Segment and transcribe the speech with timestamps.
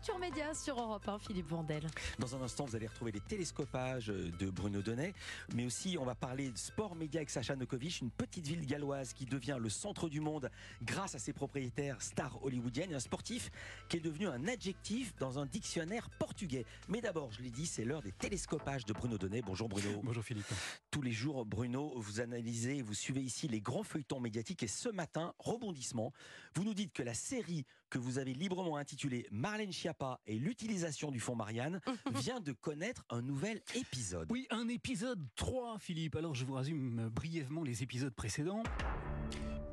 [0.00, 1.86] Culture Média sur Europe 1, Philippe Vandel.
[2.18, 5.12] Dans un instant, vous allez retrouver les télescopages de Bruno Donnet,
[5.54, 9.12] mais aussi on va parler de sport média avec Sacha Nokovic, une petite ville galloise
[9.12, 10.48] qui devient le centre du monde
[10.82, 13.50] grâce à ses propriétaires stars hollywoodiennes, et un sportif
[13.90, 16.64] qui est devenu un adjectif dans un dictionnaire portugais.
[16.88, 19.42] Mais d'abord, je l'ai dit, c'est l'heure des télescopages de Bruno Donnet.
[19.42, 20.00] Bonjour Bruno.
[20.02, 20.50] Bonjour Philippe.
[20.90, 24.68] Tous les jours, Bruno, vous analysez et vous suivez ici les grands feuilletons médiatiques et
[24.68, 26.14] ce matin, rebondissement,
[26.54, 31.10] vous nous dites que la série que vous avez librement intitulée Marlène Schiappa et l'utilisation
[31.10, 31.80] du fond Marianne
[32.14, 34.30] vient de connaître un nouvel épisode.
[34.30, 36.16] Oui, un épisode 3, Philippe.
[36.16, 38.62] Alors je vous résume brièvement les épisodes précédents.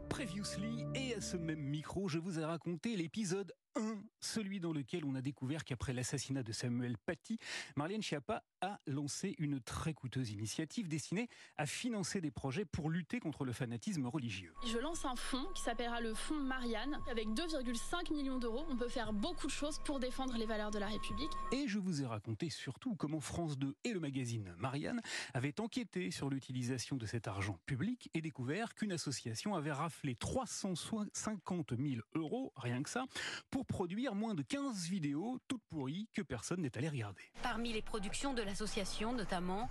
[0.10, 5.06] Previously, et à ce même micro, je vous ai raconté l'épisode 1, celui dans lequel
[5.06, 7.38] on a découvert qu'après l'assassinat de Samuel Paty,
[7.76, 13.20] Marlène Schiappa a lancé une très coûteuse initiative destinée à financer des projets pour lutter
[13.20, 14.54] contre le fanatisme religieux.
[14.66, 17.00] Je lance un fonds qui s'appellera le fonds Marianne.
[17.10, 20.80] Avec 2,5 millions d'euros, on peut faire beaucoup de choses pour défendre les valeurs de
[20.80, 21.32] la République.
[21.52, 25.02] Et je vous ai raconté surtout comment France 2 et le magazine Marianne
[25.34, 31.74] avaient enquêté sur l'utilisation de cet argent public et découvert qu'une association avait raflé 350
[31.78, 33.06] 000 euros, rien que ça,
[33.52, 37.22] pour produire moins de 15 vidéos toutes pourries que personne n'est allé regarder.
[37.44, 39.70] Parmi les productions de l'association, notamment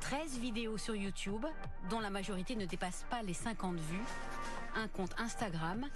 [0.00, 1.46] 13 vidéos sur YouTube,
[1.88, 4.04] dont la majorité ne dépasse pas les 50 vues,
[4.74, 5.86] un compte Instagram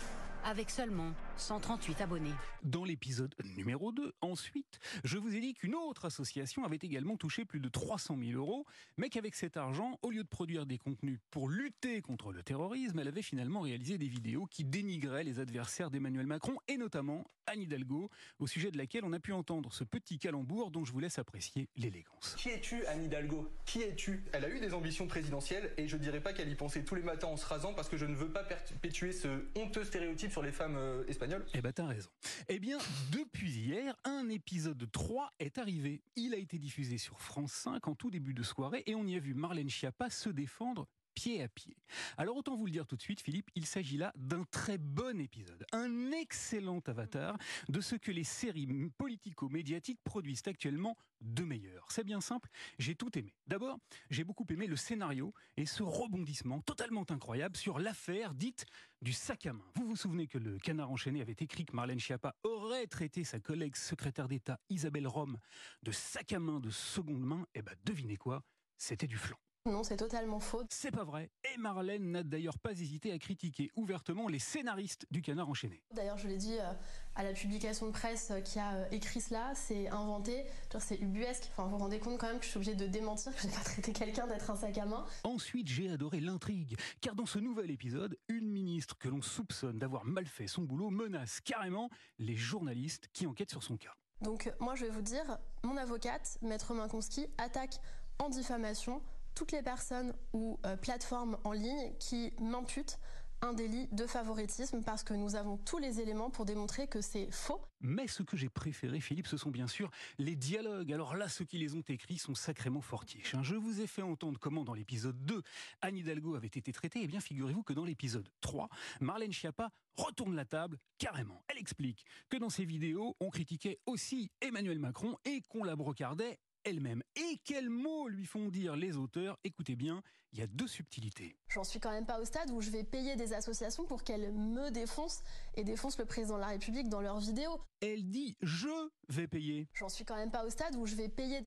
[0.45, 2.35] avec seulement 138 abonnés.
[2.63, 7.47] Dans l'épisode numéro 2, ensuite, je vous ai dit qu'une autre association avait également touché
[7.47, 8.67] plus de 300 000 euros,
[8.99, 12.99] mais qu'avec cet argent, au lieu de produire des contenus pour lutter contre le terrorisme,
[12.99, 17.63] elle avait finalement réalisé des vidéos qui dénigraient les adversaires d'Emmanuel Macron, et notamment Anne
[17.63, 21.01] Hidalgo, au sujet de laquelle on a pu entendre ce petit calembour dont je vous
[21.01, 22.35] laisse apprécier l'élégance.
[22.37, 23.51] Qui es-tu, Anne Hidalgo?
[23.65, 24.25] Qui es-tu?
[24.33, 27.03] Elle a eu des ambitions présidentielles, et je dirais pas qu'elle y pensait tous les
[27.03, 30.43] matins en se rasant, parce que je ne veux pas perpétuer ce honteux stéréotype sur
[30.43, 32.11] les femmes euh, espagnoles Eh ben t'as raison.
[32.49, 32.79] Eh bien,
[33.13, 36.03] depuis hier, un épisode 3 est arrivé.
[36.17, 39.17] Il a été diffusé sur France 5 en tout début de soirée et on y
[39.17, 41.77] a vu Marlène Schiappa se défendre pied à pied.
[42.17, 45.21] Alors autant vous le dire tout de suite, Philippe, il s'agit là d'un très bon
[45.21, 47.37] épisode, un excellent avatar
[47.69, 51.87] de ce que les séries politico-médiatiques produisent actuellement de meilleur.
[51.91, 52.49] C'est bien simple,
[52.79, 53.35] j'ai tout aimé.
[53.47, 53.79] D'abord,
[54.09, 58.65] j'ai beaucoup aimé le scénario et ce rebondissement totalement incroyable sur l'affaire dite
[59.03, 59.65] du sac à main.
[59.75, 63.41] Vous vous souvenez que le Canard enchaîné avait écrit que Marlène Schiappa aurait traité sa
[63.41, 65.39] collègue secrétaire d'État Isabelle Rome
[65.83, 68.43] de sac à main de seconde main Eh ben devinez quoi?
[68.77, 69.39] C'était du flanc.
[69.67, 70.63] Non, c'est totalement faux.
[70.71, 71.31] C'est pas vrai.
[71.53, 75.83] Et Marlène n'a d'ailleurs pas hésité à critiquer ouvertement les scénaristes du Canard enchaîné.
[75.95, 76.73] D'ailleurs, je l'ai dit euh,
[77.15, 80.47] à la publication de presse qui a euh, écrit cela, c'est inventé,
[80.79, 81.49] c'est ubuesque.
[81.51, 83.51] Enfin, vous vous rendez compte quand même que je suis obligée de démentir que j'ai
[83.51, 85.05] pas traité quelqu'un d'être un sac à main.
[85.25, 90.07] Ensuite, j'ai adoré l'intrigue, car dans ce nouvel épisode, une ministre que l'on soupçonne d'avoir
[90.07, 93.95] mal fait son boulot menace carrément les journalistes qui enquêtent sur son cas.
[94.23, 97.75] Donc, moi, je vais vous dire, mon avocate, Maître Minkonski, attaque
[98.19, 99.03] en diffamation
[99.41, 102.99] toutes les personnes ou euh, plateformes en ligne qui m'imputent
[103.41, 107.31] un délit de favoritisme parce que nous avons tous les éléments pour démontrer que c'est
[107.31, 107.59] faux.
[107.81, 110.93] Mais ce que j'ai préféré, Philippe, ce sont bien sûr les dialogues.
[110.93, 113.35] Alors là, ceux qui les ont écrits sont sacrément fortiches.
[113.35, 113.43] Hein.
[113.43, 115.41] Je vous ai fait entendre comment dans l'épisode 2,
[115.81, 117.01] Anne Hidalgo avait été traitée.
[117.03, 118.69] Eh bien, figurez-vous que dans l'épisode 3,
[119.01, 121.43] Marlène Schiappa retourne la table carrément.
[121.49, 126.39] Elle explique que dans ses vidéos, on critiquait aussi Emmanuel Macron et qu'on la brocardait
[126.65, 127.03] elle-même.
[127.17, 129.39] Et quels mots lui font dire les auteurs?
[129.45, 131.37] Écoutez bien, il y a deux subtilités.
[131.49, 134.33] J'en suis quand même pas au stade où je vais payer des associations pour qu'elles
[134.33, 135.23] me défoncent
[135.55, 137.61] et défoncent le président de la République dans leurs vidéos.
[137.81, 139.69] Elle dit je vais payer.
[139.75, 141.43] J'en suis quand même pas au stade où je vais payer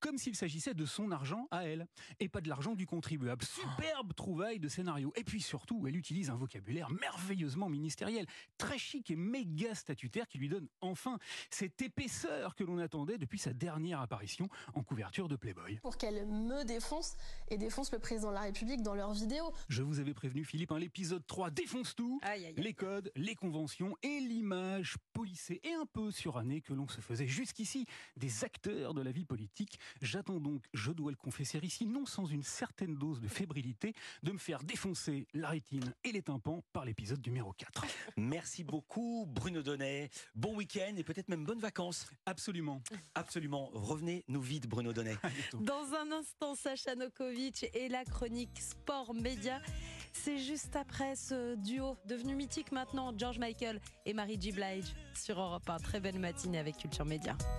[0.00, 1.86] comme s'il s'agissait de son argent à elle,
[2.20, 3.44] et pas de l'argent du contribuable.
[3.44, 5.12] Superbe trouvaille de scénario.
[5.16, 8.26] Et puis surtout, elle utilise un vocabulaire merveilleusement ministériel,
[8.58, 11.18] très chic et méga statutaire qui lui donne enfin
[11.50, 15.78] cette épaisseur que l'on attendait depuis sa dernière apparition en couverture de Playboy.
[15.82, 17.16] Pour qu'elle me défonce
[17.48, 19.52] et défonce le président de la République dans leurs vidéos.
[19.68, 22.20] Je vous avais prévenu, Philippe, hein, l'épisode 3 défonce tout,
[22.56, 27.28] les codes, les conventions et l'image polissée et un peu surannée que l'on se faisait
[27.28, 27.86] jusqu'ici
[28.16, 32.26] des acteurs de la vie politique J'attends donc, je dois le confesser ici, non sans
[32.26, 33.94] une certaine dose de fébrilité,
[34.24, 37.84] de me faire défoncer la rétine et les tympans par l'épisode numéro 4.
[38.16, 40.10] Merci beaucoup Bruno Donnet.
[40.34, 42.08] Bon week-end et peut-être même bonnes vacances.
[42.26, 42.82] Absolument.
[43.14, 43.70] Absolument.
[43.74, 45.14] Revenez nous vite Bruno Donnet.
[45.60, 49.62] Dans un instant, Sacha Nokovic et la chronique Sport Média.
[50.24, 54.52] C'est juste après ce duo devenu mythique maintenant, George Michael et Marie G.
[54.52, 55.78] Blige sur Europe 1.
[55.78, 57.36] Très belle matinée avec Culture Média.